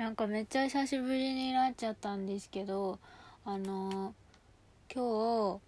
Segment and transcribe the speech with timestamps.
[0.00, 2.98] なんかめっちゃ久しぶりになっちゃったんですけど
[3.44, 4.14] あの
[4.90, 5.60] 今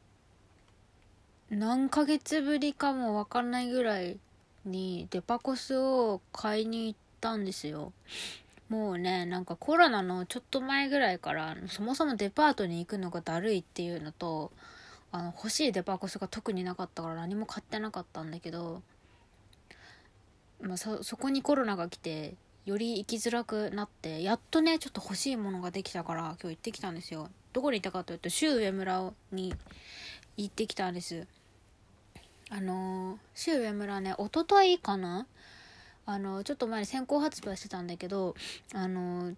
[1.50, 4.16] 日何ヶ月ぶりかもわかんないぐらい
[4.64, 7.92] にデパコスを買いに行ったんですよ。
[8.70, 14.50] もうねなんかコロナのちょっと前ぐらいからそもそもデパートに行くのがだるいっていうのと
[15.10, 18.80] あの欲しいデパコスが特になかったから何も買ってなかったんだけど、
[20.62, 22.34] まあ、そそこにコロナが来て
[22.64, 27.28] より行きづらくなってやっとねちょっと欲しいものができたから今日行ってきたんですよ。
[27.52, 29.54] どこに行ったかというとシュウウエムラに
[30.36, 31.26] 行ってきたんです。
[32.50, 35.26] あのシュウウエムラね一昨日かな？
[36.04, 38.34] あのちょっと前に先行発売してたんだけど
[38.74, 39.36] あのフ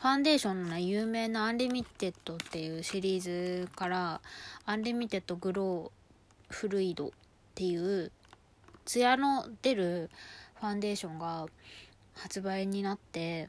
[0.00, 4.20] ァンデーションの、ね、有名なアンリミテッドっていうシリーズから
[4.66, 7.10] アンリミテッドグローフルイドっ
[7.54, 8.12] ていう
[8.84, 10.10] ツヤの出る
[10.60, 11.46] ファンデーションが
[12.14, 13.48] 発売になって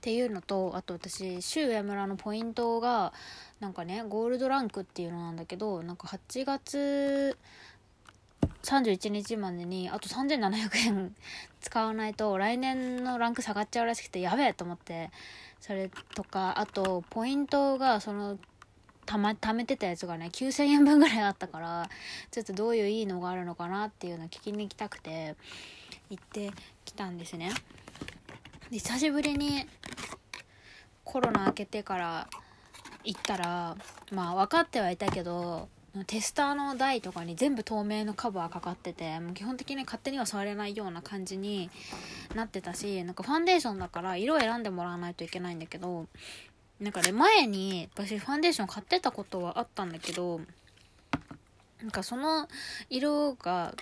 [0.00, 3.12] ていうのとあと私周上村のポイントが
[3.60, 7.38] なんかねゴールドランクっていうのなんだけどなんか8月
[8.64, 11.14] 31日までにあと3700円
[11.60, 15.10] 使わないと来年のランク下がっちゃうらしくてやべえと思って
[15.60, 18.38] それとかあとポイントがその
[19.04, 21.88] たま貯めてたやつがね9000円分ぐらいあったから
[22.30, 25.36] ちょっとどういういいのがあるのかなっていうのを聞きに行きたくて
[26.10, 26.50] 行って
[26.84, 27.52] きたんですね。
[28.70, 29.66] で久しぶりに
[31.04, 32.28] コロナ明けてから
[33.04, 33.76] 行ったら
[34.12, 35.68] まあ分かってはいたけど
[36.06, 41.70] テスターの台とかに全部透明のカバーかかっててもう基本的に勝手には触れないような感じに
[42.34, 46.06] なってたしなんかファンデーションだから色選んでもらわないといけないんだけど
[46.84, 50.40] なんかね前に私ファンデーション買ってたことはあったんだけど
[51.80, 52.46] なんかその
[52.90, 53.74] 色が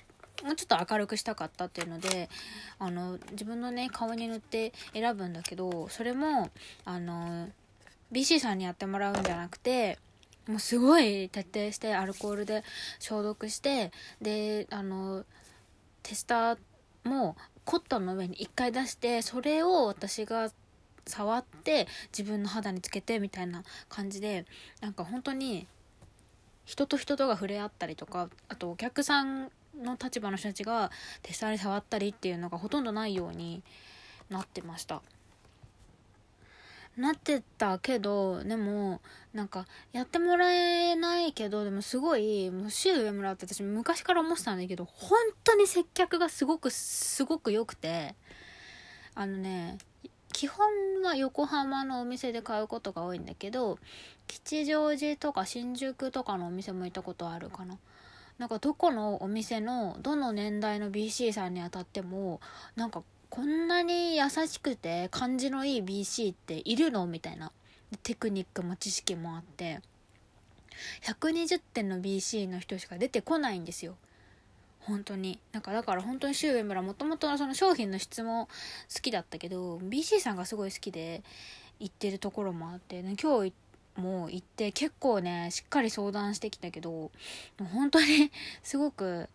[0.45, 2.31] もうちょっと明るくしたかったっていうので
[2.79, 6.51] あの自分のね顔に塗って選ぶんだけどそれも
[6.85, 7.49] あの
[8.13, 9.99] BC さんにやってもらうんじゃなくて
[10.47, 12.63] もうすごい徹底してアルコールで
[13.01, 15.25] 消毒してであの
[16.05, 16.59] テスター
[17.05, 20.51] もコットンの上に1回出してそれを私が
[21.07, 21.87] 触って
[22.17, 24.47] 自分の肌につけてみたいな感じで
[24.81, 25.67] なんか本当に
[26.65, 30.91] 人と人とが触れ合ったりとかあとお客さんの立場の人たちが
[31.23, 33.63] テスターに触ったりっていうのがほとんどないように
[34.31, 35.03] なってました。
[36.97, 39.01] なってたけどでも
[39.33, 48.15] なんかやってもらえないけどでもすごいもう週上村って私昔から思ってたんだけど本当に接客がすごくすごく良くて
[49.15, 49.79] あのね
[50.33, 50.67] 基本
[51.03, 53.79] は横浜のお店で買うことが多いんだけど
[54.27, 57.79] 吉祥寺とか新宿とかのお店も行ったことあるかな。
[58.39, 62.41] なんかどこのお店のどの年代の BC さんにあたっても
[62.77, 67.53] なんかこんなに優しくて感じのいい BC っているのみたいな。
[68.03, 69.81] テクニックも知識もあって。
[71.03, 73.97] 120点の BC の人しか出てこないんですよ。
[74.83, 75.39] 本当に。
[75.53, 78.49] なんかだから本当に周上村もともとその商品の質も
[78.95, 81.23] 好きだったけど BC さんがすごい好きで
[81.79, 83.53] 行ってるところもあって、ね、今日
[83.97, 87.11] も行って結構ねしっかり相談してきたけど
[87.73, 88.31] 本当に
[88.63, 89.29] すごく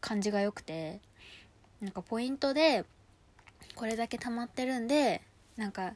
[0.00, 1.00] 感じが良くて
[1.80, 2.84] なんかポイントで
[3.74, 5.22] これだけ溜まってるんで
[5.56, 5.94] なんか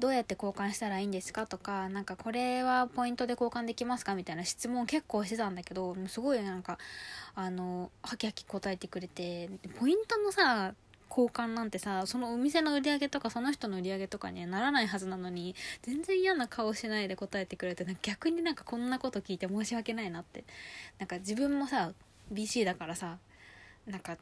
[0.00, 6.78] どうやって交換したらいいんですかとかなんかこれはポイントで交換できますかみたいな質問結構してたんだけどすごいなんか
[7.34, 10.74] あのハキハキ答えてくれてポイントのさ
[11.10, 20.44] 交換なんてさそのお店の売り上げとかその人の売り上げとかにはならないはずなのに全然嫌な顔しないで答えてくれて逆になんかこんなこと聞いて申し訳ないなって。
[20.98, 21.92] なんか自分もさ
[22.32, 23.18] BC だからさ
[23.86, 24.16] なんか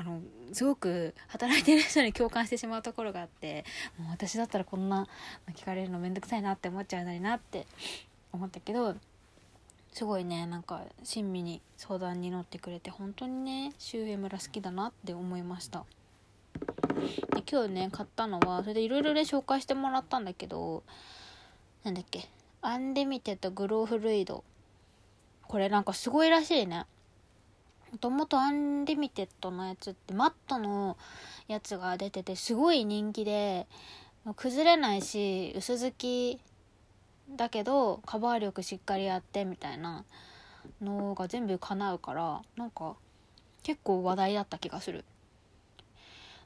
[0.00, 0.22] あの
[0.54, 3.66] すごく働いてる人に共感してしまうところがあって
[3.98, 5.06] もう私だったらこんな
[5.54, 7.66] 聞かれるのめんどくさいなって思っちゃうのになって
[8.32, 8.94] 思ったけど
[9.92, 15.84] すごいねなんか親身に相談に乗ってくれて本当にね周平村好きだなって思いました。
[17.34, 20.82] で今日ね買ったのはそれでいろいろね紹介してもらったんだけど
[21.84, 22.26] なんだっけ
[22.62, 24.44] アンリミテッドグローフルイド。
[25.46, 26.86] これなんかすごいらしいね。
[27.92, 30.96] もともとアンリミテッドのやつってマットの
[31.48, 33.66] やつが出ててすごい人気で
[34.36, 36.40] 崩れないし薄付き
[37.36, 40.04] だけどカバー力しっかりあってみたいな
[40.80, 42.96] のが全部叶うからなんか
[43.62, 45.04] 結構話題だった気がする。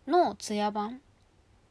[0.07, 1.01] のツヤ版。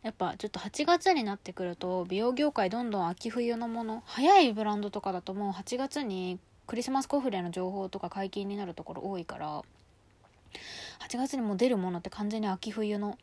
[0.02, 9.62] やっぱちょっと8月になってくると美容業界どんどん秋冬のもの早いブランドとかだともう8月にクリスマスコフレの情報とか解禁になるところ多いから
[11.08, 13.18] 8月にも出るものって完全に秋冬の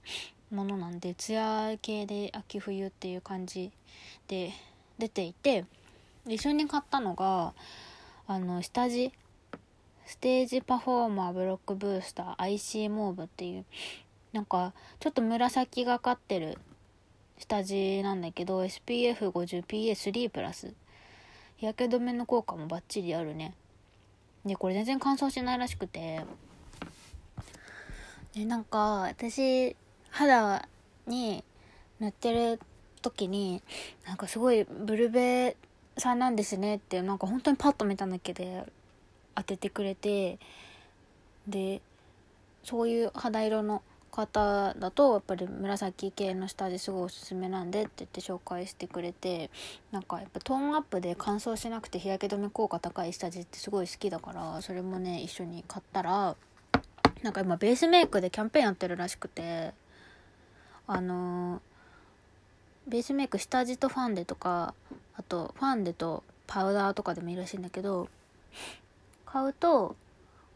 [0.50, 3.70] ものなんでツヤ系で秋冬っていう感じ
[4.28, 4.52] で
[4.98, 5.64] 出ていて
[6.26, 7.54] 一緒に買ったのが
[8.26, 9.12] あの下地
[10.04, 13.64] ステージパフォーマーブロックブースター IC モーブっていう
[14.32, 16.58] なんかちょっと紫がかってる
[17.38, 20.74] 下地なんだけど SPF50PA3 プラス
[21.60, 23.52] 日焼け止めの効果もバッチリあるね。
[24.46, 26.22] でこれ全然乾燥しないらしくて。
[28.32, 29.76] でなんか私
[30.08, 30.66] 肌
[31.06, 31.44] に
[31.98, 32.60] 塗ってる
[33.02, 33.62] 時に
[34.06, 35.56] なんかすごいブルベ
[35.98, 38.64] さんなんですねってなんか本当にパッと見ただけで
[39.34, 40.38] 当ててくれて
[41.46, 41.82] で
[42.64, 49.50] そういう肌色の方だとやっぱり紫系の下地すごいおすすめなんでって言って紹介してくれて
[49.92, 56.36] なんかやっぱトーンアップで乾燥しなくて日焼け止め効果高い下地ってすごい好きだからそれもね一緒に買ったら
[57.22, 59.72] なんか今ベースメイクでキャンペーンやってるらしくて
[60.86, 61.62] あの、
[62.88, 64.74] ベースメイク下地とファンデとか
[65.14, 68.08] あとファンデとパウダーとかでもいいらしいんだけど
[69.24, 69.94] 買うと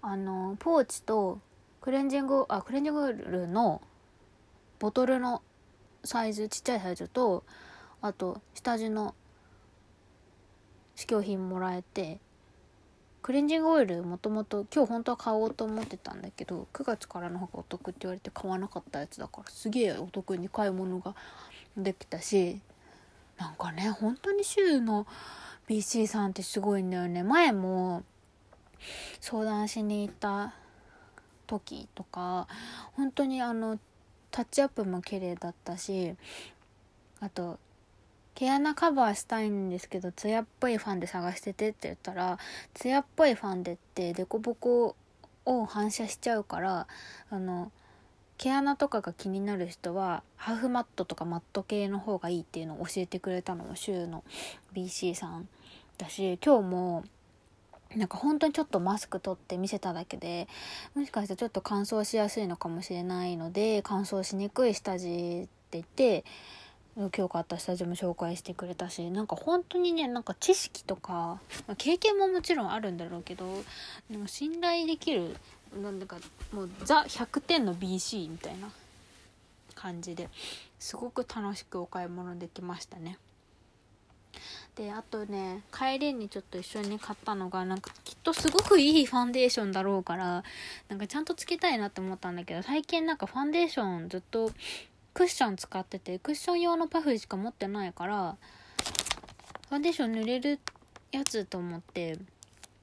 [0.06, 1.38] あの、ポーチと
[1.84, 3.82] クレンジングあクレンジングオイルの
[4.78, 5.42] ボトルの
[6.02, 7.44] サイズちっちゃいサイズと
[8.00, 9.14] あと下地の
[10.96, 12.20] 試供品もらえて
[13.20, 21.14] クレンジングオイルもともと今日本当は買おうと思ってたんだけど9月からの方がお得って言われて買わなかったやつだからすげえお得に買い物が
[21.76, 22.62] できたし
[23.36, 25.06] なんかね本当に週の
[25.68, 27.22] BC さんってすごいんだよね。
[27.22, 28.04] 前も
[29.20, 30.54] 相談しに行った
[31.46, 32.48] 時とか
[32.94, 33.78] 本当にあの
[34.30, 36.14] タッチアップも綺麗だったし
[37.20, 37.58] あと
[38.34, 42.38] 毛穴カバーしたいんですけど艶っぽいファンデ探しててって言ったら
[42.74, 44.96] 艶っぽいファンデってデコボコ
[45.46, 46.86] を反射しちゃうから
[47.30, 47.70] あの
[48.36, 54.24] 毛穴とかが気になる人はハーフマットとかマット系の方がいいっていうのを教えてくれたのも週の
[54.74, 55.48] BC さん
[55.98, 57.04] だし今日も
[57.96, 60.48] なんか本当にちょっとマスク取って見せただけで
[60.94, 66.24] もしかしたらちょっと乾燥しやすいのかもしれないので乾燥しにくい下地って言って
[66.96, 73.64] 今日買った下地も紹介してくれたしなんか本当にねなんか知識とか、まあ、経験ももちろんあるんだろうけど
[74.10, 75.36] でも信頼できる
[75.82, 76.18] なんだか
[76.52, 78.68] もうザ100点の BC みたいな
[79.74, 80.28] 感じで
[80.78, 83.18] すごく楽しくお買い物できましたね。
[84.76, 90.42] であとね帰りにちょっと一緒に買ったのがなんかきっとすごくいいファンデーションだろうから
[90.88, 94.50] なんかちゃんとつけたいなって思ったんだけど最近なんかファンデーションずっと
[95.12, 98.36] クッション使っててクッション用のパフしか持ってないから
[99.68, 100.58] ファンデーション塗れる
[101.12, 102.18] やつと思って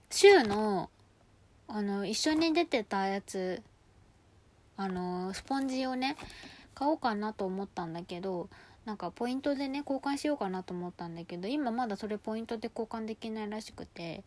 [0.09, 0.89] シューの
[1.67, 3.61] あの一緒に出てたやつ
[4.77, 6.15] あのスポンジをね
[6.73, 8.49] 買おうかなと思ったんだけど
[8.85, 14.23] なんかポイントでね交換しようかなと思ったんだけど今まだそれポイントで交換できないらしくて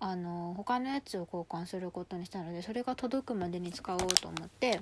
[0.00, 4.80] あの他のやつを交換することにしたのでそれが届くまでに使おうと思って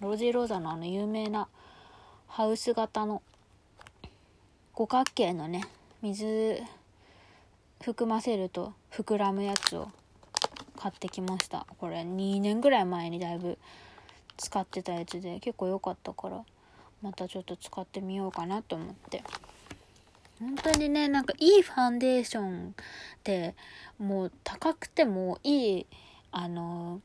[0.00, 1.48] ロジーローザのあの有名な
[2.26, 3.22] ハウス型の
[4.74, 5.62] 五角形のね
[6.02, 6.60] 水
[7.82, 9.88] 含ませると膨らむやつを
[10.76, 11.66] 買ってきました。
[11.78, 13.58] これ2年ぐらい前にだいぶ
[14.36, 16.44] 使ってたやつで結構良かったから。
[17.02, 19.22] またちょっと使ってみようかなと思って。
[20.38, 22.72] 本当にねなんかいいファンデーションっ
[23.22, 23.54] て
[23.98, 25.86] もう高くてもいい
[26.30, 27.00] あの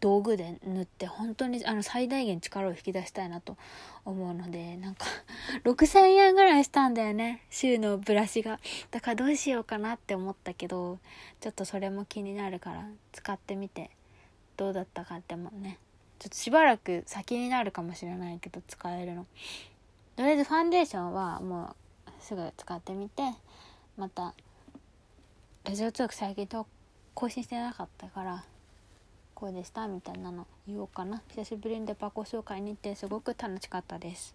[0.00, 3.56] 道具で塗って本当にあの最大限力を引き出したいなと
[4.04, 5.04] 思うのでなんか
[5.64, 8.60] 6000円ぐらいしたんだよね週のブラシが。
[8.90, 10.98] だからどうしようかなって思ったけど
[11.40, 13.90] ちょっとそれも気になるから使ってみて
[14.56, 15.78] どうだったかってもね。
[16.18, 19.26] ちょっとしばらく先になるかもしれないけど使えるの。
[20.16, 21.74] とりあえずファンデーションはも
[22.06, 23.22] うすぐ使ってみて
[23.96, 24.34] また
[25.64, 26.66] ラジオトーク最近と
[27.14, 28.44] 更新してなかったから
[29.34, 31.22] こうでしたみたいなの言おうかな。
[31.28, 34.34] 久しぶりにデパコ紹介に行ってすごく楽しかったです。